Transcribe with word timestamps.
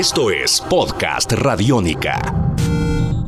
Esto 0.00 0.30
es 0.30 0.62
Podcast 0.62 1.30
Radiónica. 1.30 2.22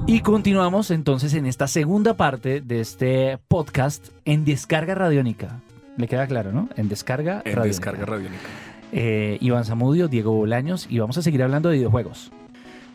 Y 0.06 0.20
continuamos 0.20 0.90
entonces 0.90 1.34
en 1.34 1.44
esta 1.44 1.68
segunda 1.68 2.14
parte 2.14 2.62
de 2.62 2.80
este 2.80 3.38
podcast 3.46 4.08
en 4.24 4.46
Descarga 4.46 4.94
Radiónica. 4.94 5.60
Le 5.98 6.08
queda 6.08 6.26
claro, 6.26 6.50
¿no? 6.50 6.70
En 6.76 6.88
Descarga 6.88 7.42
En 7.44 7.56
Radiónica. 7.56 7.64
Descarga 7.64 8.06
Radiónica. 8.06 8.44
Eh, 8.90 9.36
Iván 9.42 9.66
Zamudio, 9.66 10.08
Diego 10.08 10.32
Bolaños 10.32 10.86
y 10.88 10.98
vamos 10.98 11.18
a 11.18 11.22
seguir 11.22 11.42
hablando 11.42 11.68
de 11.68 11.76
videojuegos. 11.76 12.32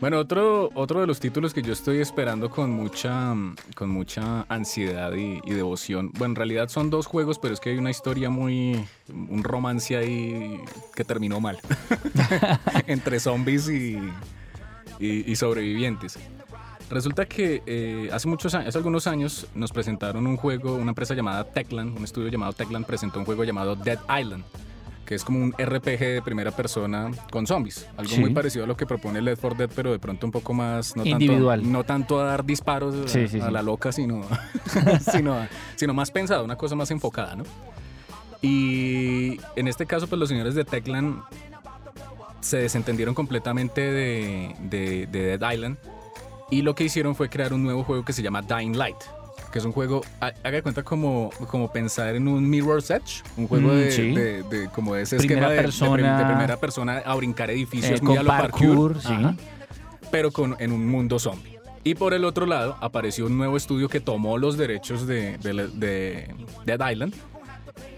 Bueno, 0.00 0.20
otro, 0.20 0.70
otro 0.74 1.00
de 1.00 1.08
los 1.08 1.18
títulos 1.18 1.52
que 1.52 1.60
yo 1.60 1.72
estoy 1.72 1.98
esperando 1.98 2.50
con 2.50 2.70
mucha, 2.70 3.34
con 3.74 3.90
mucha 3.90 4.46
ansiedad 4.48 5.12
y, 5.12 5.40
devoción. 5.50 6.12
Bueno, 6.12 6.32
en 6.32 6.36
realidad 6.36 6.68
son 6.68 6.88
dos 6.88 7.06
juegos, 7.06 7.40
pero 7.40 7.52
es 7.52 7.58
que 7.58 7.70
hay 7.70 7.78
una 7.78 7.90
historia 7.90 8.30
muy. 8.30 8.86
un 9.08 9.42
romance 9.42 9.96
ahí 9.96 10.60
que 10.94 11.04
terminó 11.04 11.40
mal. 11.40 11.58
Entre 12.86 13.18
zombies 13.18 13.68
y, 13.68 13.98
y, 15.00 15.32
y 15.32 15.34
sobrevivientes. 15.34 16.16
Resulta 16.90 17.26
que 17.26 17.62
eh, 17.66 18.08
hace 18.12 18.28
muchos 18.28 18.54
años, 18.54 18.68
hace 18.68 18.78
algunos 18.78 19.06
años 19.06 19.46
nos 19.54 19.72
presentaron 19.72 20.26
un 20.26 20.36
juego, 20.36 20.74
una 20.74 20.92
empresa 20.92 21.14
llamada 21.14 21.44
Techland, 21.44 21.96
un 21.96 22.04
estudio 22.04 22.28
llamado 22.28 22.52
Techland 22.54 22.86
presentó 22.86 23.18
un 23.18 23.26
juego 23.26 23.44
llamado 23.44 23.76
Dead 23.76 23.98
Island, 24.08 24.44
que 25.08 25.14
es 25.14 25.24
como 25.24 25.42
un 25.42 25.52
RPG 25.52 25.98
de 26.00 26.22
primera 26.22 26.50
persona 26.50 27.10
con 27.30 27.46
zombies, 27.46 27.88
algo 27.96 28.12
Sí. 28.12 28.20
muy 28.20 28.34
parecido 28.34 28.64
a 28.64 28.66
lo 28.68 28.76
que 28.76 28.84
propone 28.84 29.22
Left 29.22 29.40
4 29.40 29.56
Dead, 29.58 29.70
pero 29.74 29.90
de 29.90 29.98
pronto 29.98 30.26
un 30.26 30.32
poco 30.32 30.52
más 30.52 30.94
no 30.96 31.04
Individual. 31.06 31.60
tanto, 31.60 31.72
no 31.78 31.84
tanto 31.84 32.20
a 32.20 32.24
dar 32.24 32.44
disparos 32.44 32.94
a- 32.94 33.08
Sí, 33.08 33.26
sí, 33.26 33.40
a, 33.40 33.46
sí. 33.46 33.50
la 33.50 33.62
loca, 33.62 33.90
sino, 33.90 34.20
sino, 35.10 35.34
sino 35.76 35.94
más 35.94 36.10
pensado, 36.10 36.44
una 36.44 36.56
cosa 36.56 36.74
más 36.76 36.90
enfocada, 36.90 37.36
¿no? 37.36 37.44
Y 38.42 39.40
en 39.56 39.66
este 39.66 39.86
caso, 39.86 40.06
pues 40.06 40.18
los 40.18 40.28
señores 40.28 40.54
de 40.54 40.64
Techland 40.64 41.22
se 42.40 42.58
desentendieron 42.58 43.14
completamente 43.14 43.80
de, 43.80 44.54
de- 44.60 45.06
de 45.06 45.38
Dead 45.38 45.52
Island 45.52 45.76
y 46.50 46.62
lo 46.62 46.74
que 46.74 46.84
hicieron 46.84 47.14
fue 47.16 47.28
crear 47.28 47.52
un 47.52 47.62
nuevo 47.62 47.82
juego 47.82 48.04
que 48.04 48.12
se 48.12 48.22
llama 48.22 48.42
Dying 48.42 48.76
Light, 48.76 48.96
que 49.52 49.58
es 49.58 49.64
un 49.64 49.72
juego, 49.72 50.02
ha- 50.20 50.32
haga 50.44 50.62
cuenta 50.62 50.82
como, 50.82 51.30
como 51.48 51.70
pensar 51.72 52.14
en 52.14 52.28
un 52.28 52.48
Mirror's 52.48 52.90
Edge, 52.90 53.22
un 53.36 53.46
juego 53.48 53.68
Mm, 53.68 53.76
de, 53.76 53.90
sí. 53.92 54.10
de- 54.14 54.42
de- 54.44 54.68
como 54.68 54.94
ese 54.96 55.16
Primera 55.16 55.40
esquema 55.40 55.52
de, 55.54 55.62
persona. 55.62 56.18
de 56.18 56.24
primera 56.26 56.56
persona 56.58 56.98
a 56.98 57.14
brincar 57.14 57.50
edificios 57.50 58.00
Eh, 58.00 58.02
muy 58.04 58.16
a 58.16 58.22
lo 58.22 58.28
parkour, 58.28 58.60
parkour, 58.60 59.00
sí. 59.00 59.08
ajá, 59.12 59.34
pero 60.10 60.30
con, 60.30 60.56
en 60.58 60.72
un 60.72 60.86
mundo 60.86 61.18
zombie. 61.18 61.58
Y 61.84 61.94
por 61.94 62.12
el 62.12 62.24
otro 62.24 62.44
lado 62.44 62.76
apareció 62.80 63.26
un 63.26 63.38
nuevo 63.38 63.56
estudio 63.56 63.88
que 63.88 64.00
tomó 64.00 64.36
los 64.36 64.58
derechos 64.58 65.06
de, 65.06 65.38
de, 65.38 65.54
de 65.68 66.34
Dead 66.66 66.90
Island 66.90 67.14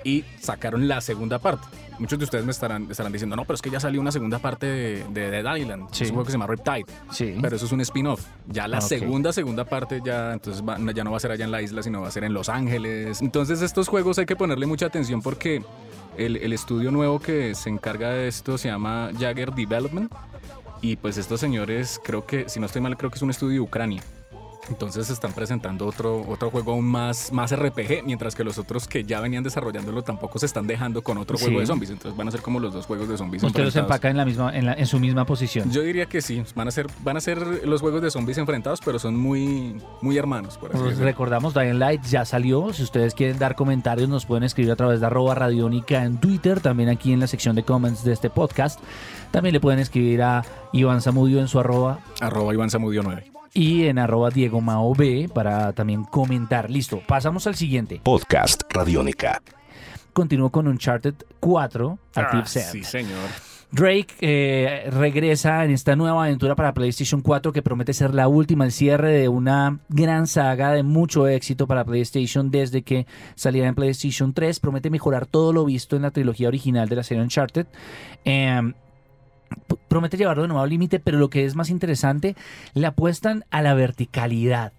y 0.04 0.24
sacaron 0.40 0.88
la 0.88 1.00
segunda 1.00 1.38
parte. 1.38 1.66
Muchos 1.98 2.18
de 2.18 2.24
ustedes 2.24 2.44
me 2.46 2.50
estarán, 2.52 2.90
estarán 2.90 3.12
diciendo, 3.12 3.36
no, 3.36 3.42
pero 3.44 3.54
es 3.56 3.62
que 3.62 3.68
ya 3.68 3.78
salió 3.78 4.00
una 4.00 4.10
segunda 4.10 4.38
parte 4.38 4.64
de, 4.66 5.04
de 5.10 5.30
Dead 5.30 5.56
Island. 5.56 5.88
Sí. 5.92 6.04
Es 6.04 6.10
un 6.10 6.14
juego 6.16 6.24
que 6.26 6.32
se 6.32 6.38
llama 6.38 6.46
Riptide. 6.46 6.86
Sí. 7.12 7.34
Pero 7.42 7.56
eso 7.56 7.66
es 7.66 7.72
un 7.72 7.80
spin-off. 7.82 8.24
Ya 8.48 8.66
la 8.68 8.78
Ah, 8.78 8.80
ok. 8.80 8.86
segunda, 8.86 9.32
segunda 9.34 9.64
parte 9.66 10.00
ya, 10.04 10.32
entonces 10.32 10.62
va- 10.66 10.78
ya 10.92 11.04
no 11.04 11.10
va 11.10 11.18
a 11.18 11.20
ser 11.20 11.30
allá 11.32 11.44
en 11.44 11.50
la 11.50 11.60
isla, 11.60 11.82
sino 11.82 12.00
va 12.00 12.08
a 12.08 12.10
ser 12.10 12.24
en 12.24 12.32
Los 12.32 12.48
Ángeles. 12.48 13.20
Entonces 13.20 13.60
estos 13.60 13.88
juegos 13.88 14.18
hay 14.18 14.24
que 14.26 14.36
ponerle 14.36 14.64
mucha 14.66 14.86
atención 14.86 15.20
porque 15.20 15.62
el, 16.16 16.36
el 16.38 16.52
estudio 16.54 16.90
nuevo 16.90 17.20
que 17.20 17.54
se 17.54 17.68
encarga 17.68 18.10
de 18.10 18.28
esto 18.28 18.56
se 18.56 18.68
llama 18.68 19.10
Jagger 19.18 19.52
Development. 19.52 20.10
Y 20.82 20.96
pues 20.96 21.18
estos 21.18 21.38
señores, 21.40 22.00
creo 22.02 22.24
que, 22.24 22.48
si 22.48 22.58
no 22.58 22.64
estoy 22.64 22.80
mal, 22.80 22.96
creo 22.96 23.10
que 23.10 23.16
es 23.16 23.22
un 23.22 23.28
estudio 23.28 23.52
de 23.56 23.60
Ucrania. 23.60 24.02
Entonces 24.70 25.10
están 25.10 25.32
presentando 25.32 25.84
otro, 25.86 26.24
otro 26.28 26.50
juego 26.50 26.72
aún 26.72 26.86
más, 26.86 27.32
más 27.32 27.54
RPG, 27.54 28.04
mientras 28.04 28.34
que 28.34 28.44
los 28.44 28.56
otros 28.58 28.86
que 28.88 29.04
ya 29.04 29.20
venían 29.20 29.42
desarrollándolo 29.42 30.02
tampoco 30.02 30.38
se 30.38 30.46
están 30.46 30.66
dejando 30.66 31.02
con 31.02 31.18
otro 31.18 31.36
juego 31.36 31.54
Sí. 31.56 31.60
de 31.60 31.66
zombies. 31.66 31.90
Entonces 31.90 32.16
van 32.16 32.28
a 32.28 32.30
ser 32.30 32.40
como 32.40 32.60
los 32.60 32.72
dos 32.72 32.86
juegos 32.86 33.08
de 33.08 33.18
zombies. 33.18 33.42
Usted 33.42 33.64
los 33.64 33.76
empaca 33.76 34.08
en, 34.08 34.16
la 34.16 34.24
misma, 34.24 34.56
en, 34.56 34.66
la- 34.66 34.74
en 34.74 34.86
su 34.86 34.98
misma 35.00 35.24
posición. 35.26 35.70
Yo 35.70 35.82
diría 35.82 36.06
que 36.06 36.22
sí, 36.22 36.42
van 36.54 36.68
a 36.68 36.70
ser, 36.70 36.86
van 37.02 37.16
a 37.16 37.20
ser 37.20 37.66
los 37.66 37.80
juegos 37.80 38.00
de 38.02 38.10
zombies 38.10 38.38
enfrentados, 38.38 38.80
pero 38.84 38.98
son 38.98 39.16
muy, 39.16 39.76
muy 40.00 40.16
hermanos, 40.16 40.56
por 40.56 40.70
así 40.70 40.80
Pues 40.82 40.98
recordamos, 40.98 41.52
Dying 41.52 41.78
Light 41.78 42.02
ya 42.04 42.24
salió. 42.24 42.72
Si 42.72 42.82
ustedes 42.84 43.14
quieren 43.14 43.38
dar 43.38 43.56
comentarios, 43.56 44.08
nos 44.08 44.24
pueden 44.24 44.44
escribir 44.44 44.70
a 44.72 44.76
través 44.76 45.00
de 45.00 45.06
arroba 45.06 45.34
radiónica 45.34 46.04
en 46.04 46.18
Twitter, 46.18 46.60
también 46.60 46.88
aquí 46.88 47.12
en 47.12 47.20
la 47.20 47.26
sección 47.26 47.56
de 47.56 47.64
comments 47.64 48.04
de 48.04 48.12
este 48.12 48.30
podcast. 48.30 48.78
También 49.32 49.52
le 49.52 49.60
pueden 49.60 49.80
escribir 49.80 50.22
a 50.22 50.44
Iván 50.72 51.00
Zamudio 51.02 51.40
en 51.40 51.48
su 51.48 51.58
arroba 51.58 51.98
Arroba 52.20 52.54
Iván 52.54 52.70
Zamudio 52.70 53.02
9. 53.02 53.30
Y 53.52 53.84
en 53.86 53.98
arroba 53.98 54.30
Diego 54.30 54.60
Mao 54.60 54.94
B 54.94 55.28
para 55.34 55.72
también 55.72 56.04
comentar. 56.04 56.70
Listo, 56.70 57.00
pasamos 57.06 57.46
al 57.46 57.54
siguiente. 57.56 58.00
Podcast 58.02 58.62
Radiónica. 58.72 59.42
Continúo 60.12 60.50
con 60.50 60.66
Uncharted 60.68 61.14
4, 61.40 61.98
Active 62.14 62.42
Ah, 62.42 62.46
sí, 62.46 62.82
señor. 62.84 63.28
Drake 63.72 64.08
eh, 64.20 64.90
regresa 64.90 65.64
en 65.64 65.70
esta 65.70 65.94
nueva 65.94 66.24
aventura 66.24 66.56
para 66.56 66.74
PlayStation 66.74 67.20
4 67.20 67.52
que 67.52 67.62
promete 67.62 67.92
ser 67.92 68.12
la 68.12 68.26
última, 68.26 68.64
el 68.64 68.72
cierre 68.72 69.12
de 69.12 69.28
una 69.28 69.78
gran 69.88 70.26
saga 70.26 70.72
de 70.72 70.82
mucho 70.82 71.28
éxito 71.28 71.68
para 71.68 71.84
PlayStation 71.84 72.50
desde 72.50 72.82
que 72.82 73.06
saliera 73.36 73.68
en 73.68 73.76
PlayStation 73.76 74.34
3. 74.34 74.58
Promete 74.58 74.90
mejorar 74.90 75.26
todo 75.26 75.52
lo 75.52 75.64
visto 75.64 75.94
en 75.94 76.02
la 76.02 76.10
trilogía 76.10 76.48
original 76.48 76.88
de 76.88 76.96
la 76.96 77.04
serie 77.04 77.22
Uncharted. 77.22 77.66
Eh, 78.24 78.60
p- 78.64 78.74
promete 79.88 80.16
llevarlo 80.16 80.42
de 80.42 80.48
nuevo 80.48 80.62
al 80.62 80.70
límite, 80.70 81.00
pero 81.00 81.18
lo 81.18 81.30
que 81.30 81.44
es 81.44 81.56
más 81.56 81.70
interesante, 81.70 82.36
le 82.74 82.86
apuestan 82.86 83.44
a 83.50 83.62
la 83.62 83.74
verticalidad. 83.74 84.72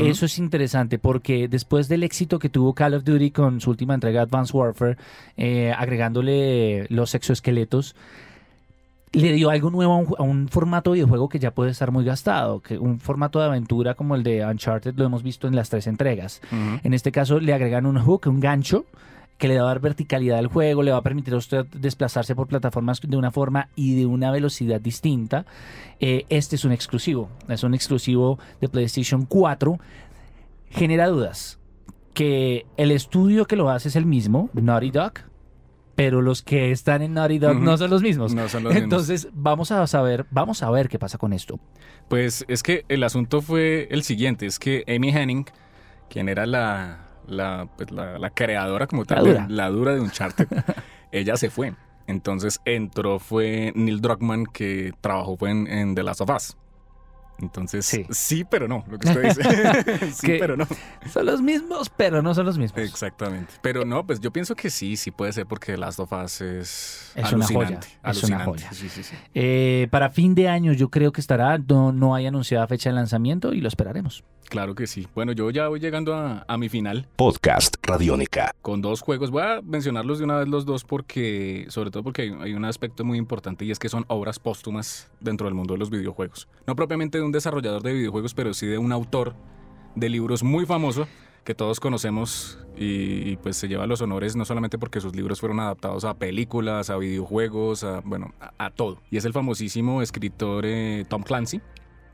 Eso 0.00 0.26
es 0.26 0.38
interesante 0.38 0.98
porque 0.98 1.48
después 1.48 1.88
del 1.88 2.02
éxito 2.02 2.38
que 2.38 2.50
tuvo 2.50 2.74
Call 2.74 2.92
of 2.92 3.04
Duty 3.04 3.30
con 3.30 3.62
su 3.62 3.70
última 3.70 3.94
entrega 3.94 4.20
Advanced 4.20 4.54
Warfare, 4.54 4.98
eh, 5.38 5.72
agregándole 5.74 6.86
los 6.90 7.14
exoesqueletos, 7.14 7.96
le 9.12 9.32
dio 9.32 9.48
algo 9.48 9.70
nuevo 9.70 9.94
a 9.94 9.96
un, 9.96 10.14
a 10.18 10.22
un 10.22 10.48
formato 10.48 10.90
de 10.90 10.96
videojuego 10.96 11.30
que 11.30 11.38
ya 11.38 11.52
puede 11.52 11.70
estar 11.70 11.90
muy 11.90 12.04
gastado, 12.04 12.60
que 12.60 12.78
un 12.78 13.00
formato 13.00 13.38
de 13.38 13.46
aventura 13.46 13.94
como 13.94 14.14
el 14.14 14.22
de 14.22 14.44
Uncharted 14.44 14.94
lo 14.94 15.06
hemos 15.06 15.22
visto 15.22 15.48
en 15.48 15.56
las 15.56 15.70
tres 15.70 15.86
entregas. 15.86 16.42
En 16.82 16.92
este 16.92 17.10
caso 17.10 17.40
le 17.40 17.54
agregan 17.54 17.86
un 17.86 17.98
hook, 17.98 18.26
un 18.26 18.40
gancho, 18.40 18.84
que 19.38 19.48
le 19.48 19.56
va 19.56 19.62
a 19.62 19.66
dar 19.68 19.80
verticalidad 19.80 20.38
al 20.38 20.48
juego, 20.48 20.82
le 20.82 20.90
va 20.90 20.98
a 20.98 21.02
permitir 21.02 21.32
a 21.34 21.36
usted 21.36 21.64
desplazarse 21.66 22.34
por 22.34 22.48
plataformas 22.48 23.00
de 23.00 23.16
una 23.16 23.30
forma 23.30 23.68
y 23.76 23.94
de 23.94 24.04
una 24.04 24.32
velocidad 24.32 24.80
distinta. 24.80 25.46
Eh, 26.00 26.26
este 26.28 26.56
es 26.56 26.64
un 26.64 26.72
exclusivo, 26.72 27.30
es 27.48 27.62
un 27.62 27.72
exclusivo 27.72 28.38
de 28.60 28.68
PlayStation 28.68 29.24
4. 29.24 29.78
Genera 30.70 31.06
dudas 31.06 31.58
que 32.14 32.66
el 32.76 32.90
estudio 32.90 33.46
que 33.46 33.54
lo 33.54 33.70
hace 33.70 33.88
es 33.88 33.96
el 33.96 34.04
mismo, 34.04 34.50
Naughty 34.52 34.90
Dog, 34.90 35.12
pero 35.94 36.20
los 36.20 36.42
que 36.42 36.72
están 36.72 37.02
en 37.02 37.14
Naughty 37.14 37.38
Dog 37.38 37.60
no 37.60 37.76
son 37.78 37.90
los 37.90 38.02
mismos. 38.02 38.34
No 38.34 38.48
son 38.48 38.64
los 38.64 38.74
mismos. 38.74 38.84
Entonces 38.84 39.28
vamos 39.32 39.70
a 39.70 39.86
saber, 39.86 40.26
vamos 40.30 40.64
a 40.64 40.70
ver 40.70 40.88
qué 40.88 40.98
pasa 40.98 41.16
con 41.16 41.32
esto. 41.32 41.60
Pues 42.08 42.44
es 42.48 42.64
que 42.64 42.84
el 42.88 43.04
asunto 43.04 43.40
fue 43.40 43.86
el 43.92 44.02
siguiente, 44.02 44.46
es 44.46 44.58
que 44.58 44.84
Amy 44.88 45.10
Henning, 45.10 45.46
quien 46.08 46.28
era 46.28 46.44
la, 46.44 47.07
la, 47.28 47.68
pues, 47.76 47.90
la, 47.90 48.18
la 48.18 48.30
creadora 48.30 48.86
como 48.86 49.04
tal, 49.04 49.24
dura. 49.24 49.46
de- 49.46 49.52
la 49.54 49.68
dura 49.70 49.94
de 49.94 50.00
Uncharted, 50.00 50.48
ella 51.12 51.36
se 51.36 51.50
fue. 51.50 51.74
Entonces 52.06 52.60
entró 52.64 53.18
fue 53.18 53.72
Neil 53.76 54.00
Druckmann, 54.00 54.46
que 54.46 54.92
trabajó 55.00 55.36
en 55.68 55.94
The 55.94 56.02
Last 56.02 56.20
of 56.22 56.30
Us. 56.34 56.56
Entonces, 57.40 57.86
Sí. 57.86 58.04
sí, 58.10 58.44
pero 58.44 58.66
no, 58.68 58.84
lo 58.90 58.98
que 58.98 59.08
usted 59.08 59.22
dice. 59.22 59.42
sí, 60.12 60.26
Que- 60.26 60.38
pero 60.38 60.56
no. 60.56 60.66
Son 61.10 61.24
los 61.26 61.40
mismos, 61.40 61.88
pero 61.96 62.20
no 62.22 62.34
son 62.34 62.46
los 62.46 62.58
mismos. 62.58 62.80
Exactamente. 62.82 63.54
Pero 63.62 63.84
no, 63.84 64.04
pues 64.06 64.20
yo 64.20 64.32
pienso 64.32 64.54
que 64.56 64.70
sí, 64.70 64.96
sí 64.96 65.10
puede 65.10 65.32
ser 65.32 65.46
porque 65.46 65.72
The 65.72 65.78
Last 65.78 66.00
of 66.00 66.12
Us 66.12 66.40
es, 66.40 67.12
Es 67.14 67.32
una 67.32 67.46
joya, 67.46 67.58
alucinante. 67.58 67.86
es 67.86 67.92
una 67.94 68.10
alucinante. 68.10 68.44
joya. 68.44 68.72
Sí, 68.72 68.88
sí, 68.88 69.02
sí. 69.02 69.14
Eh, 69.34 69.86
para 69.90 70.10
fin 70.10 70.34
de 70.34 70.48
año 70.48 70.72
yo 70.72 70.88
creo 70.88 71.12
que 71.12 71.20
estará, 71.20 71.58
no, 71.58 71.92
no 71.92 72.14
hay 72.14 72.26
anunciada 72.26 72.66
fecha 72.66 72.90
de 72.90 72.94
lanzamiento 72.96 73.52
y 73.54 73.60
lo 73.60 73.68
esperaremos. 73.68 74.24
Claro 74.48 74.74
que 74.74 74.86
sí. 74.86 75.06
Bueno, 75.14 75.32
yo 75.32 75.50
ya 75.50 75.68
voy 75.68 75.78
llegando 75.78 76.14
a, 76.14 76.46
a 76.48 76.56
mi 76.56 76.70
final. 76.70 77.06
Podcast 77.16 77.76
Radiónica. 77.82 78.54
con 78.62 78.80
dos 78.80 79.02
juegos. 79.02 79.30
Voy 79.30 79.42
a 79.42 79.60
mencionarlos 79.62 80.18
de 80.18 80.24
una 80.24 80.38
vez 80.38 80.48
los 80.48 80.64
dos 80.64 80.84
porque, 80.84 81.66
sobre 81.68 81.90
todo 81.90 82.02
porque 82.02 82.22
hay, 82.22 82.30
hay 82.40 82.54
un 82.54 82.64
aspecto 82.64 83.04
muy 83.04 83.18
importante 83.18 83.66
y 83.66 83.70
es 83.70 83.78
que 83.78 83.90
son 83.90 84.06
obras 84.08 84.38
póstumas 84.38 85.10
dentro 85.20 85.46
del 85.46 85.54
mundo 85.54 85.74
de 85.74 85.78
los 85.80 85.90
videojuegos. 85.90 86.48
No 86.66 86.74
propiamente 86.76 87.18
de 87.18 87.24
un 87.24 87.27
desarrollador 87.32 87.82
de 87.82 87.92
videojuegos, 87.92 88.34
pero 88.34 88.54
sí 88.54 88.66
de 88.66 88.78
un 88.78 88.92
autor 88.92 89.34
de 89.94 90.08
libros 90.08 90.42
muy 90.42 90.66
famoso 90.66 91.06
que 91.44 91.54
todos 91.54 91.80
conocemos 91.80 92.58
y, 92.76 93.30
y, 93.30 93.36
pues 93.38 93.56
se 93.56 93.68
lleva 93.68 93.86
los 93.86 94.02
honores 94.02 94.36
no 94.36 94.44
solamente 94.44 94.78
porque 94.78 95.00
sus 95.00 95.16
libros 95.16 95.40
fueron 95.40 95.60
adaptados 95.60 96.04
a 96.04 96.14
películas, 96.14 96.90
a 96.90 96.98
videojuegos, 96.98 97.84
a, 97.84 98.00
bueno, 98.04 98.34
a, 98.38 98.66
a 98.66 98.70
todo. 98.70 99.00
Y 99.10 99.16
es 99.16 99.24
el 99.24 99.32
famosísimo 99.32 100.02
escritor 100.02 100.66
eh, 100.66 101.06
Tom 101.08 101.22
Clancy, 101.22 101.62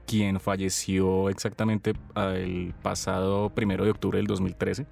quien 0.07 0.39
falleció 0.39 1.29
exactamente 1.31 1.95
ah, 2.15 2.35
el 2.37 2.75
pasado 2.83 3.51
primero 3.51 3.85
de 3.85 3.91
octubre 3.91 4.19
del 4.19 4.27
2013 4.27 4.87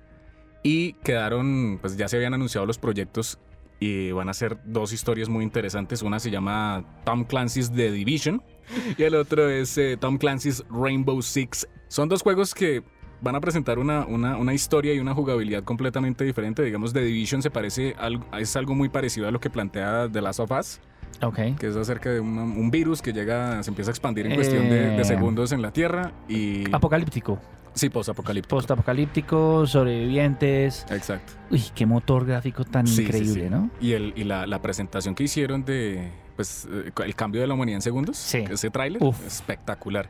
y 0.63 0.95
quedaron, 1.05 1.79
pues 1.81 1.97
ya 1.97 2.09
se 2.09 2.17
habían 2.17 2.35
anunciado 2.35 2.67
los 2.67 2.79
proyectos 2.79 3.39
y 3.83 4.13
van 4.13 4.29
a 4.29 4.35
ser 4.35 4.59
dos 4.65 4.93
historias 4.93 5.29
muy 5.29 5.43
interesantes. 5.45 6.03
Una 6.03 6.19
se 6.21 6.31
llama 6.31 6.85
Tom 7.05 7.25
Clancy's 7.25 7.73
The 7.73 7.91
Division 7.91 8.43
y 8.99 9.03
el 9.03 9.15
otro 9.15 9.49
es 9.49 9.77
eh, 9.79 9.97
Tom 9.99 10.19
Clancy's 10.19 10.65
Rainbow 10.71 11.21
Six. 11.23 11.67
Son 11.89 12.09
dos 12.09 12.23
juegos 12.23 12.55
que 12.55 12.83
van 13.21 13.35
a 13.37 13.41
presentar 13.41 13.79
una, 13.79 14.05
una, 14.07 14.37
una 14.37 14.53
historia 14.53 14.93
y 14.95 14.99
una 14.99 15.15
jugabilidad 15.15 15.63
completamente 15.65 16.25
diferente. 16.25 16.63
Digamos, 16.63 16.93
The 16.93 17.03
Division 17.03 17.41
se 17.43 17.51
parece, 17.51 17.95
al- 17.99 18.25
es 18.39 18.55
algo 18.57 18.75
muy 18.75 18.89
parecido 18.89 19.29
a 19.29 19.31
lo 19.31 19.41
que 19.41 19.49
plantea 19.51 20.09
The 20.13 20.21
Last 20.21 20.41
of 20.41 20.51
Us. 20.53 20.81
Ok. 21.23 21.39
que 21.59 21.69
es 21.69 21.77
acerca 21.77 22.11
de 22.11 22.19
un, 22.21 22.37
un 22.39 22.71
virus 22.71 23.01
que 23.01 23.13
llega, 23.13 23.63
se 23.63 23.71
empieza 23.71 23.91
a 23.91 23.93
expandir 23.93 24.27
en 24.27 24.35
cuestión 24.35 24.65
de, 24.69 24.89
de 24.91 25.01
Eh. 25.03 25.05
segundos 25.05 25.53
en 25.53 25.63
la 25.63 25.71
Tierra 25.73 26.11
y... 26.29 26.65
Apocalíptico. 26.75 27.39
Sí, 27.75 27.89
post-apocalíptico. 27.89 28.57
Post-apocalíptico, 28.57 29.67
sobrevivientes. 29.67 30.85
Exacto. 30.91 31.33
Uy, 31.51 31.63
qué 31.75 31.87
motor 31.87 32.27
gráfico 32.27 32.65
tan 32.65 32.87
Sí, 32.87 33.03
increíble, 33.03 33.45
sí. 33.45 33.51
¿no? 33.51 33.71
Y, 33.81 33.93
el, 33.93 34.13
y 34.17 34.25
la, 34.25 34.47
la 34.47 34.61
presentación 34.61 35.15
que 35.15 35.25
hicieron 35.25 35.65
de 35.65 36.11
pues, 36.37 36.67
eh, 36.71 36.91
el 37.05 37.15
cambio 37.15 37.41
de 37.41 37.47
la 37.47 37.55
humanidad 37.55 37.77
en 37.77 37.83
segundos, 37.83 38.17
Sí. 38.19 38.45
ese 38.51 38.71
tráiler, 38.71 39.03
espectacular. 39.27 40.09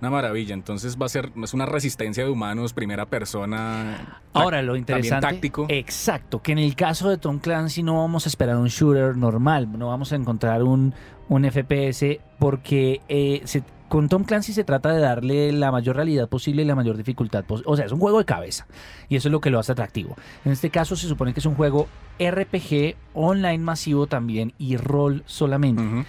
Una 0.00 0.10
maravilla. 0.10 0.54
Entonces 0.54 0.96
va 1.00 1.06
a 1.06 1.08
ser 1.08 1.32
es 1.42 1.54
una 1.54 1.66
resistencia 1.66 2.24
de 2.24 2.30
humanos, 2.30 2.72
primera 2.74 3.06
persona. 3.06 4.20
Ahora, 4.32 4.60
lo 4.62 4.72
también 4.74 4.80
interesante. 4.80 5.26
táctico. 5.26 5.66
Exacto, 5.68 6.42
que 6.42 6.52
en 6.52 6.58
el 6.58 6.74
caso 6.76 7.08
de 7.08 7.16
Tom 7.18 7.38
Clancy 7.38 7.82
no 7.82 7.98
vamos 7.98 8.26
a 8.26 8.28
esperar 8.28 8.56
un 8.56 8.68
shooter 8.68 9.16
normal, 9.16 9.68
no 9.78 9.88
vamos 9.88 10.12
a 10.12 10.16
encontrar 10.16 10.62
un, 10.62 10.94
un 11.28 11.44
FPS, 11.50 12.20
porque 12.38 13.00
eh, 13.08 13.40
se- 13.44 13.62
con 13.88 14.08
Tom 14.08 14.24
Clancy 14.24 14.52
se 14.52 14.64
trata 14.64 14.92
de 14.92 15.00
darle 15.00 15.52
la 15.52 15.70
mayor 15.70 15.94
realidad 15.96 16.28
posible 16.28 16.62
y 16.62 16.64
la 16.64 16.74
mayor 16.74 16.96
dificultad 16.96 17.44
posible. 17.44 17.70
O 17.70 17.76
sea, 17.76 17.86
es 17.86 17.92
un 17.92 18.00
juego 18.00 18.18
de 18.18 18.24
cabeza, 18.24 18.66
y 19.08 19.16
eso 19.16 19.28
es 19.28 19.32
lo 19.32 19.40
que 19.40 19.50
lo 19.50 19.58
hace 19.60 19.72
atractivo. 19.72 20.16
En 20.44 20.50
este 20.52 20.68
caso, 20.70 20.96
se 20.96 21.06
supone 21.06 21.32
que 21.32 21.40
es 21.40 21.46
un 21.46 21.54
juego 21.54 21.86
RPG, 22.18 22.96
online 23.14 23.58
masivo 23.58 24.06
también 24.06 24.52
y 24.58 24.76
rol 24.76 25.22
solamente. 25.26 25.82
Ujú. 25.82 26.04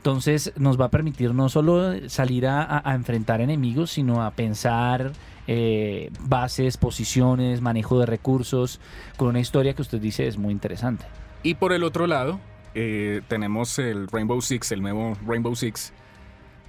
Entonces 0.00 0.54
nos 0.56 0.80
va 0.80 0.86
a 0.86 0.90
permitir 0.90 1.34
no 1.34 1.50
solo 1.50 2.08
salir 2.08 2.46
a, 2.46 2.82
enfrentar 2.94 3.42
enemigos, 3.42 3.90
sino 3.90 4.24
a 4.24 4.30
pensar 4.30 5.12
eh, 5.46 6.10
bases, 6.20 6.78
posiciones, 6.78 7.60
manejo 7.60 7.98
de 7.98 8.06
recursos, 8.06 8.80
con 9.18 9.28
una 9.28 9.40
historia 9.40 9.74
que 9.74 9.82
usted 9.82 10.00
dice 10.00 10.26
es 10.26 10.38
muy 10.38 10.52
interesante. 10.52 11.04
Y 11.42 11.52
por 11.52 11.74
el 11.74 11.84
otro 11.84 12.06
lado, 12.06 12.40
eh, 12.74 13.20
tenemos 13.28 13.78
el 13.78 14.08
Rainbow 14.08 14.40
Six, 14.40 14.72
el 14.72 14.80
nuevo 14.80 15.18
Rainbow 15.26 15.54
Six. 15.54 15.92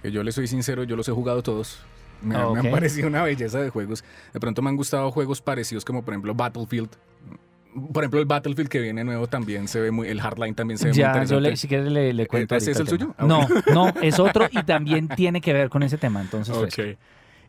Que 0.02 0.12
yo 0.12 0.24
le 0.24 0.34
soy 0.34 0.48
sincero, 0.48 0.84
yo 0.84 0.98
los 0.98 1.08
he 1.08 1.14
jugado 1.14 1.42
todos. 1.42 1.80
Me, 2.22 2.36
me 2.36 2.60
han 2.60 2.72
parecido 2.72 3.08
una 3.08 3.24
belleza 3.24 3.62
de 3.62 3.70
juegos. 3.70 4.04
De 4.34 4.42
pronto 4.42 4.62
me 4.62 4.72
han 4.72 4.76
gustado 4.76 5.10
juegos 5.10 5.42
parecidos 5.42 5.86
como 5.86 6.04
por 6.04 6.14
ejemplo 6.14 6.36
Battlefield. 6.36 6.90
Por 7.94 8.04
ejemplo, 8.04 8.20
el 8.20 8.26
Battlefield 8.26 8.70
que 8.70 8.80
viene 8.80 9.04
nuevo 9.04 9.28
también 9.28 9.68
se 9.68 9.80
ve 9.80 9.92
muy... 9.92 10.08
El 10.08 10.20
Hardline 10.22 10.56
también 10.56 10.78
se 10.78 10.86
ve 10.86 10.92
muy 10.92 11.00
yo 11.00 11.06
interesante. 11.08 11.50
le, 11.52 11.56
si 11.58 11.68
quiere 11.68 11.90
le, 11.90 12.14
le 12.14 12.28
cuento. 12.28 12.56
¿Ese 12.56 12.72
es 12.72 12.80
el 12.80 12.88
suyo? 12.88 13.16
Ah, 13.18 13.26
No, 13.26 13.48
no, 13.74 13.90
es 14.02 14.20
otro 14.20 14.48
y 14.52 14.64
también 14.64 15.08
tiene 15.08 15.40
que 15.42 15.54
ver 15.54 15.70
con 15.70 15.82
ese 15.84 15.98
tema. 15.98 16.22
Entonces, 16.22 16.56
pues, 16.58 16.78
Ok. 16.78 16.98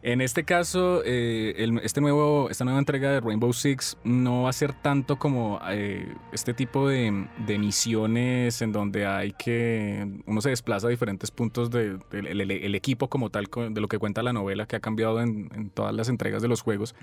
En 0.04 0.20
este 0.20 0.42
caso, 0.42 1.02
eh, 1.04 1.54
el- 1.58 1.78
este 1.84 2.00
nuevo, 2.00 2.50
esta 2.50 2.64
nueva 2.64 2.80
entrega 2.80 3.12
de 3.12 3.20
Rainbow 3.20 3.52
Six 3.52 3.96
no 4.02 4.42
va 4.42 4.50
a 4.50 4.52
ser 4.52 4.72
tanto 4.72 5.16
como 5.16 5.60
eh, 5.70 6.12
este 6.32 6.54
tipo 6.54 6.88
de, 6.88 7.28
de 7.46 7.58
misiones 7.58 8.62
en 8.62 8.72
donde 8.72 9.06
hay 9.06 9.30
que 9.30 10.04
uno 10.26 10.40
se 10.40 10.48
desplaza 10.48 10.88
a 10.88 10.90
diferentes 10.90 11.30
puntos 11.30 11.70
del 11.70 12.00
de, 12.10 12.18
el, 12.18 12.40
el- 12.40 12.50
el 12.50 12.74
equipo 12.74 13.06
como 13.08 13.30
tal, 13.30 13.46
de 13.70 13.80
lo 13.80 13.86
que 13.86 13.98
cuenta 14.00 14.24
la 14.24 14.32
novela 14.32 14.66
que 14.66 14.74
ha 14.74 14.80
cambiado 14.80 15.20
en, 15.20 15.48
en 15.54 15.70
todas 15.70 15.94
las 15.94 16.08
entregas 16.08 16.42
de 16.42 16.48
los 16.48 16.62
juegos, 16.62 16.96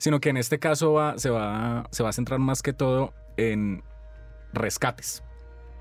sino 0.00 0.18
que 0.20 0.30
en 0.30 0.36
este 0.38 0.58
caso 0.58 0.94
va, 0.94 1.16
se, 1.18 1.30
va, 1.30 1.86
se 1.92 2.02
va 2.02 2.08
a 2.08 2.12
centrar 2.12 2.40
más 2.40 2.62
que 2.62 2.72
todo 2.72 3.12
en 3.36 3.82
rescates. 4.52 5.22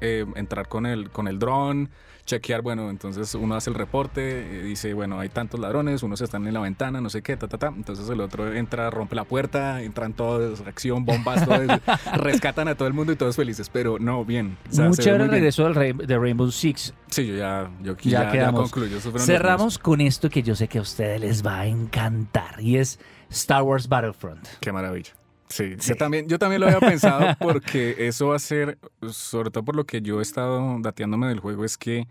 Eh, 0.02 0.26
entrar 0.36 0.68
con 0.70 0.86
el, 0.86 1.10
con 1.10 1.28
el 1.28 1.40
dron, 1.40 1.90
chequear, 2.26 2.62
bueno, 2.62 2.90
entonces 2.90 3.36
uno 3.36 3.56
hace 3.56 3.70
el 3.70 3.76
reporte, 3.76 4.60
eh, 4.60 4.64
dice, 4.64 4.94
bueno, 4.94 5.20
hay 5.20 5.28
tantos 5.28 5.60
ladrones, 5.60 6.04
unos 6.04 6.22
están 6.22 6.48
en 6.48 6.54
la 6.54 6.62
ventana, 6.62 7.02
no 7.02 7.10
sé 7.10 7.22
qué, 7.22 7.36
ta, 7.36 7.50
ta, 7.50 7.58
ta. 7.58 7.68
Entonces 7.76 8.10
el 8.10 8.22
otro 8.22 8.54
entra, 8.54 8.90
rompe 8.92 9.16
la 9.16 9.26
puerta, 9.26 9.82
entran 9.82 10.14
todos, 10.14 10.62
acción, 10.62 11.04
bombas, 11.04 11.44
todo, 11.44 11.58
rescatan 12.14 12.70
a 12.70 12.76
todo 12.76 12.88
el 12.88 12.94
mundo 12.94 13.12
y 13.12 13.18
todos 13.18 13.36
felices, 13.36 13.70
pero 13.70 14.00
no, 14.00 14.24
bien. 14.24 14.58
o 14.70 14.74
sea, 14.74 14.86
el 14.86 15.18
bien. 15.18 15.32
regreso 15.32 15.68
Rey- 15.74 15.92
de 15.92 16.18
Rainbow 16.18 16.50
Six. 16.50 16.94
Sí, 17.10 17.28
yo 17.28 17.36
ya, 17.36 17.70
yo 17.82 17.98
Ya 17.98 18.32
ya, 18.32 18.36
ya, 18.36 18.52
concluyo. 18.54 19.00
Cerramos 19.02 19.78
con 19.80 20.00
esto 20.00 20.30
que 20.30 20.44
yo 20.44 20.56
sé 20.56 20.70
que 20.70 20.78
a 20.78 20.82
ustedes 20.82 21.20
les 21.20 21.46
va 21.46 21.60
a 21.62 21.66
encantar 21.66 22.62
y 22.62 22.78
es 22.78 23.00
Star 23.30 23.64
Wars 23.64 23.88
Battlefront. 23.88 24.48
Qué 24.60 24.72
maravilla. 24.72 25.12
Sí, 25.48 25.76
Sí. 25.80 25.90
Yo, 25.90 25.96
también, 25.96 26.28
yo 26.28 26.38
también 26.38 26.62
lo 26.62 26.68
había 26.68 26.80
pensado 26.80 27.36
porque 27.40 27.96
eso 28.08 28.28
va 28.28 28.36
a 28.36 28.40
ser, 28.40 28.78
sobre 29.10 29.50
todo 29.50 29.64
por 29.66 29.76
lo 29.76 29.86
que 29.86 30.02
yo 30.02 30.20
he 30.20 30.22
estado 30.22 30.78
dateándome 30.80 31.28
del 31.28 31.40
juego, 31.40 31.66
es 31.66 31.78
que 31.78 32.08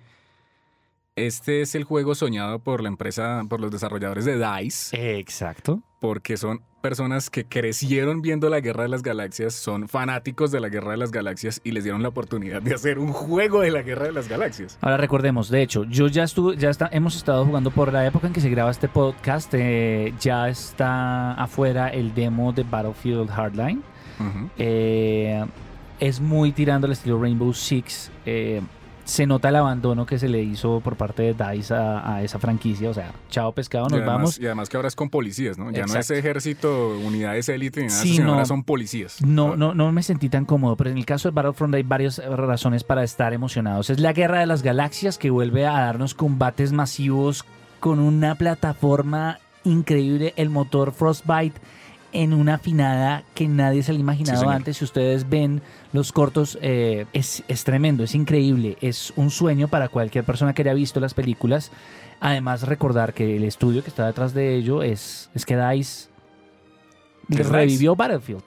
este 1.14 1.62
es 1.62 1.74
el 1.74 1.84
juego 1.84 2.14
soñado 2.14 2.58
por 2.60 2.82
la 2.82 2.88
empresa, 2.88 3.42
por 3.48 3.60
los 3.60 3.70
desarrolladores 3.70 4.24
de 4.24 4.38
DICE. 4.38 5.18
Exacto. 5.18 5.82
porque 6.00 6.36
son 6.36 6.62
personas 6.88 7.28
que 7.28 7.44
crecieron 7.44 8.22
viendo 8.22 8.48
la 8.48 8.60
Guerra 8.60 8.84
de 8.84 8.88
las 8.88 9.02
Galaxias, 9.02 9.52
son 9.52 9.88
fanáticos 9.88 10.50
de 10.50 10.58
la 10.58 10.70
Guerra 10.70 10.92
de 10.92 10.96
las 10.96 11.10
Galaxias 11.10 11.60
y 11.62 11.72
les 11.72 11.84
dieron 11.84 12.02
la 12.02 12.08
oportunidad 12.08 12.62
de 12.62 12.74
hacer 12.74 12.98
un 12.98 13.12
juego 13.12 13.60
de 13.60 13.70
la 13.70 13.82
Guerra 13.82 14.06
de 14.06 14.12
las 14.12 14.26
Galaxias. 14.26 14.78
Ahora 14.80 14.96
recordemos, 14.96 15.50
de 15.50 15.60
hecho, 15.60 15.84
yo 15.84 16.06
ya 16.06 16.22
estuve, 16.22 16.56
ya 16.56 16.70
está, 16.70 16.88
hemos 16.90 17.14
estado 17.14 17.44
jugando 17.44 17.70
por 17.70 17.92
la 17.92 18.06
época 18.06 18.26
en 18.26 18.32
que 18.32 18.40
se 18.40 18.48
graba 18.48 18.70
este 18.70 18.88
podcast, 18.88 19.52
eh, 19.52 20.14
ya 20.18 20.48
está 20.48 21.34
afuera 21.34 21.90
el 21.90 22.14
demo 22.14 22.54
de 22.54 22.62
Battlefield 22.62 23.28
Hardline. 23.28 23.82
Eh, 24.56 25.44
es 26.00 26.20
muy 26.22 26.52
tirando 26.52 26.86
al 26.86 26.94
estilo 26.94 27.20
Rainbow 27.20 27.52
Six. 27.52 28.10
eh, 28.24 28.62
se 29.08 29.24
nota 29.26 29.48
el 29.48 29.56
abandono 29.56 30.04
que 30.04 30.18
se 30.18 30.28
le 30.28 30.42
hizo 30.42 30.80
por 30.80 30.96
parte 30.96 31.22
de 31.22 31.32
DICE 31.32 31.72
a, 31.74 32.16
a 32.16 32.22
esa 32.22 32.38
franquicia. 32.38 32.90
O 32.90 32.94
sea, 32.94 33.10
chao 33.30 33.52
pescado, 33.52 33.86
Y 33.86 33.92
nos 33.92 34.00
además, 34.00 34.14
vamos. 34.16 34.38
y 34.38 34.44
además 34.44 34.68
que 34.68 34.76
ahora 34.76 34.88
es 34.88 34.94
con 34.94 35.08
policías, 35.08 35.56
¿no? 35.56 35.70
Ya 35.70 35.86
no 35.86 35.98
es 35.98 36.10
ejército, 36.10 36.90
unidades 36.98 37.48
élite, 37.48 37.80
ni 37.80 37.86
nada, 37.88 38.02
Sí, 38.02 38.12
sino 38.16 38.26
no. 38.26 38.32
ahora 38.34 38.44
son 38.44 38.64
policías. 38.64 39.22
No, 39.24 39.56
no, 39.56 39.72
no 39.72 39.90
me 39.92 40.02
sentí 40.02 40.28
tan 40.28 40.44
cómodo, 40.44 40.76
pero 40.76 40.90
en 40.90 40.98
el 40.98 41.06
caso 41.06 41.30
de 41.30 41.34
Battlefront 41.34 41.74
hay 41.74 41.84
varias 41.84 42.18
razones 42.18 42.84
para 42.84 43.02
estar 43.02 43.32
emocionados. 43.32 43.88
Es 43.88 43.98
la 43.98 44.12
guerra 44.12 44.40
de 44.40 44.46
las 44.46 44.62
galaxias 44.62 45.16
que 45.16 45.30
vuelve 45.30 45.66
a 45.66 45.72
darnos 45.72 46.12
combates 46.14 46.72
masivos 46.72 47.46
con 47.80 48.00
una 48.00 48.34
plataforma 48.34 49.38
increíble, 49.64 50.34
el 50.36 50.50
motor 50.50 50.92
Frostbite 50.92 51.58
en 52.12 52.32
una 52.32 52.54
afinada 52.54 53.24
que 53.34 53.48
nadie 53.48 53.82
se 53.82 53.92
le 53.92 53.98
ha 53.98 54.00
imaginado 54.00 54.38
señor. 54.38 54.54
antes. 54.54 54.78
Si 54.78 54.84
ustedes 54.84 55.28
ven 55.28 55.62
los 55.92 56.12
cortos, 56.12 56.58
eh, 56.62 57.06
es, 57.12 57.42
es 57.48 57.64
tremendo, 57.64 58.04
es 58.04 58.14
increíble, 58.14 58.76
es 58.80 59.12
un 59.16 59.30
sueño 59.30 59.68
para 59.68 59.88
cualquier 59.88 60.24
persona 60.24 60.54
que 60.54 60.62
haya 60.62 60.74
visto 60.74 61.00
las 61.00 61.14
películas. 61.14 61.70
Además, 62.20 62.62
recordar 62.62 63.14
que 63.14 63.36
el 63.36 63.44
estudio 63.44 63.82
que 63.82 63.90
está 63.90 64.06
detrás 64.06 64.34
de 64.34 64.56
ello 64.56 64.82
es, 64.82 65.30
es 65.34 65.46
que 65.46 65.56
DICE 65.56 66.08
revivió 67.28 67.94
Battlefield. 67.94 68.42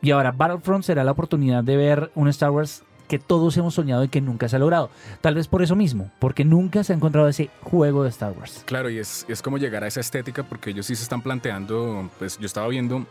Y 0.00 0.10
ahora 0.10 0.32
Battlefront 0.32 0.84
será 0.84 1.04
la 1.04 1.12
oportunidad 1.12 1.64
de 1.64 1.76
ver 1.76 2.10
un 2.14 2.28
Star 2.28 2.50
Wars 2.50 2.82
que 3.12 3.18
todos 3.18 3.54
hemos 3.58 3.74
soñado 3.74 4.02
y 4.04 4.08
que 4.08 4.22
nunca 4.22 4.48
se 4.48 4.56
ha 4.56 4.58
logrado. 4.58 4.88
Tal 5.20 5.34
vez 5.34 5.46
por 5.46 5.62
eso 5.62 5.76
mismo, 5.76 6.10
porque 6.18 6.46
nunca 6.46 6.82
se 6.82 6.94
ha 6.94 6.96
encontrado 6.96 7.28
ese 7.28 7.50
juego 7.60 8.04
de 8.04 8.08
Star 8.08 8.32
Wars. 8.32 8.62
Claro, 8.64 8.88
y 8.88 8.96
es, 8.96 9.26
es 9.28 9.42
como 9.42 9.58
llegar 9.58 9.84
a 9.84 9.86
esa 9.86 10.00
estética 10.00 10.44
porque 10.44 10.70
ellos 10.70 10.86
sí 10.86 10.96
se 10.96 11.02
están 11.02 11.20
planteando, 11.20 12.08
pues 12.18 12.38
yo 12.38 12.46
estaba 12.46 12.68
viendo, 12.68 13.04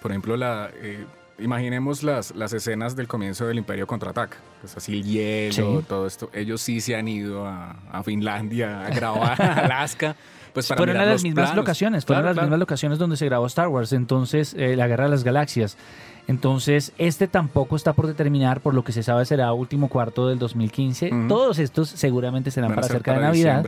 por 0.00 0.12
ejemplo, 0.12 0.34
la... 0.38 0.70
eh, 0.80 1.04
Imaginemos 1.38 2.02
las, 2.02 2.34
las 2.34 2.52
escenas 2.52 2.96
del 2.96 3.06
comienzo 3.08 3.46
del 3.46 3.58
Imperio 3.58 3.86
Contraataca. 3.86 4.36
Pues 4.60 4.76
así 4.76 4.92
el 4.94 5.04
hielo, 5.04 5.52
Sí. 5.80 5.84
todo 5.88 6.06
esto. 6.06 6.30
Ellos 6.32 6.60
sí 6.60 6.80
se 6.80 6.96
han 6.96 7.06
ido 7.08 7.46
a, 7.46 7.76
a 7.92 8.02
Finlandia, 8.02 8.86
a 8.86 8.90
grabar, 8.90 9.40
a 9.40 9.52
Alaska. 9.64 10.16
Pues 10.52 10.66
para 10.66 10.78
fueron 10.78 10.96
a 10.96 11.04
las 11.04 11.22
mismas 11.22 11.44
planos. 11.50 11.56
locaciones, 11.56 12.04
fueron 12.04 12.22
Claro, 12.22 12.28
las 12.30 12.34
claro. 12.34 12.46
mismas 12.48 12.58
locaciones 12.60 12.98
donde 12.98 13.16
se 13.16 13.26
grabó 13.26 13.46
Star 13.46 13.68
Wars, 13.68 13.92
entonces 13.92 14.54
eh, 14.58 14.74
la 14.76 14.88
Guerra 14.88 15.04
de 15.04 15.10
las 15.10 15.22
Galaxias. 15.22 15.76
Entonces, 16.26 16.92
este 16.98 17.28
tampoco 17.28 17.76
está 17.76 17.92
por 17.92 18.06
determinar, 18.06 18.60
por 18.60 18.74
lo 18.74 18.82
que 18.84 18.92
se 18.92 19.02
sabe 19.02 19.24
será 19.24 19.52
último 19.52 19.88
cuarto 19.88 20.28
del 20.28 20.38
2015. 20.38 21.08
Ujú. 21.14 21.28
Todos 21.28 21.58
estos 21.58 21.88
seguramente 21.88 22.50
serán 22.50 22.70
Van 22.70 22.76
para 22.76 22.88
cerca 22.88 23.12
de 23.14 23.20
Navidad. 23.20 23.64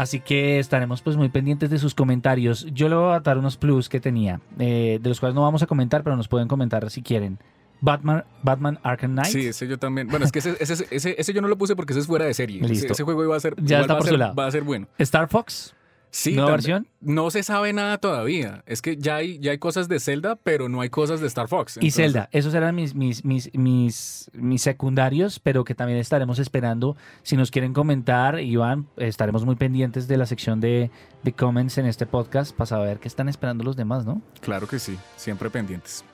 Así 0.00 0.18
que 0.20 0.58
estaremos 0.58 1.02
pues 1.02 1.18
muy 1.18 1.28
pendientes 1.28 1.68
de 1.68 1.78
sus 1.78 1.94
comentarios. 1.94 2.66
Yo 2.72 2.88
le 2.88 2.94
voy 2.94 3.12
a 3.14 3.20
dar 3.20 3.36
unos 3.36 3.58
plus 3.58 3.90
que 3.90 4.00
tenía, 4.00 4.40
eh, 4.58 4.98
de 4.98 5.08
los 5.10 5.20
cuales 5.20 5.34
no 5.34 5.42
vamos 5.42 5.62
a 5.62 5.66
comentar, 5.66 6.02
pero 6.02 6.16
nos 6.16 6.26
pueden 6.26 6.48
comentar 6.48 6.88
si 6.90 7.02
quieren. 7.02 7.38
Batman, 7.82 8.24
Batman 8.42 8.78
Arkham 8.82 9.12
Knight. 9.12 9.28
Sí, 9.30 9.46
ese 9.48 9.68
yo 9.68 9.78
también. 9.78 10.08
Bueno, 10.08 10.24
es 10.24 10.32
que 10.32 10.38
ese, 10.38 10.56
ese, 10.58 10.86
ese, 10.90 11.16
ese 11.18 11.32
yo 11.34 11.42
no 11.42 11.48
lo 11.48 11.58
puse 11.58 11.76
porque 11.76 11.92
ese 11.92 12.00
es 12.00 12.06
fuera 12.06 12.24
de 12.24 12.32
serie. 12.32 12.60
Ese- 12.62 12.68
Listo. 12.72 12.92
Ese, 12.94 13.02
juego 13.04 13.24
iba 13.24 13.36
a 13.36 13.40
ser. 13.40 13.54
Ya 13.62 13.80
está 13.82 13.92
va 13.92 13.98
a 13.98 13.98
por 13.98 14.06
ser- 14.06 14.14
su 14.14 14.18
lado. 14.18 14.34
Va 14.34 14.46
a 14.46 14.50
ser 14.50 14.62
bueno. 14.62 14.86
Star 14.96 15.28
Fox. 15.28 15.74
Sí, 16.10 16.34
¿Nueva 16.34 16.52
versión? 16.52 16.88
No 17.00 17.30
se 17.30 17.42
sabe 17.42 17.72
nada 17.72 17.98
todavía. 17.98 18.64
Es 18.66 18.82
que 18.82 18.96
ya 18.96 19.16
hay, 19.16 19.38
ya 19.38 19.52
hay 19.52 19.58
cosas 19.58 19.88
de 19.88 20.00
Zelda, 20.00 20.36
pero 20.36 20.68
no 20.68 20.80
hay 20.80 20.90
cosas 20.90 21.20
de 21.20 21.26
Star 21.28 21.48
Fox. 21.48 21.78
Y 21.80 21.92
Zelda, 21.92 22.28
esos 22.32 22.52
eran 22.54 22.74
mis, 22.74 22.94
mis, 22.94 23.24
mis, 23.24 23.50
mis, 23.54 24.30
mis 24.34 24.62
secundarios, 24.62 25.38
pero 25.38 25.64
que 25.64 25.74
también 25.74 25.98
estaremos 25.98 26.38
esperando. 26.38 26.96
Si 27.22 27.36
nos 27.36 27.50
quieren 27.50 27.72
comentar, 27.72 28.40
Iván, 28.40 28.88
estaremos 28.96 29.44
muy 29.44 29.54
pendientes 29.54 30.08
de 30.08 30.16
la 30.16 30.26
sección 30.26 30.60
de, 30.60 30.90
de 31.22 31.32
comments 31.32 31.78
en 31.78 31.86
este 31.86 32.06
podcast 32.06 32.54
para 32.56 32.66
saber 32.66 32.98
qué 32.98 33.08
están 33.08 33.28
esperando 33.28 33.64
los 33.64 33.76
demás, 33.76 34.04
¿no? 34.04 34.20
Claro 34.40 34.66
que 34.66 34.78
sí, 34.78 34.98
siempre 35.16 35.48
pendientes. 35.48 36.04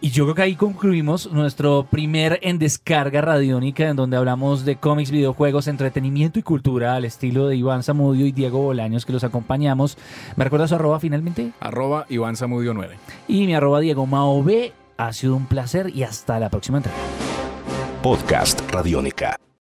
Y 0.00 0.10
yo 0.10 0.24
creo 0.24 0.34
que 0.34 0.42
ahí 0.42 0.54
concluimos 0.56 1.32
nuestro 1.32 1.86
primer 1.90 2.38
en 2.42 2.58
descarga 2.58 3.22
radiónica, 3.22 3.88
en 3.88 3.96
donde 3.96 4.16
hablamos 4.16 4.64
de 4.64 4.76
cómics, 4.76 5.10
videojuegos, 5.10 5.68
entretenimiento 5.68 6.38
y 6.38 6.42
cultura 6.42 6.94
al 6.94 7.04
estilo 7.06 7.48
de 7.48 7.56
Iván 7.56 7.82
Zamudio 7.82 8.26
y 8.26 8.32
Diego 8.32 8.60
Bolaños, 8.60 9.06
que 9.06 9.12
los 9.12 9.24
acompañamos. 9.24 9.96
¿Me 10.36 10.44
recuerdas 10.44 10.68
su 10.68 10.76
arroba 10.76 11.00
finalmente? 11.00 11.52
Arroba 11.60 12.04
Iván 12.10 12.36
Zamudio 12.36 12.74
9. 12.74 12.96
Y 13.28 13.46
mi 13.46 13.54
arroba 13.54 13.80
Diego 13.80 14.06
Mao 14.06 14.42
B. 14.42 14.72
Ha 14.98 15.12
sido 15.12 15.36
un 15.36 15.46
placer 15.46 15.90
y 15.94 16.04
hasta 16.04 16.38
la 16.40 16.50
próxima 16.50 16.78
entrega. 16.78 16.98
Podcast 18.02 18.60
Radiónica. 18.70 19.36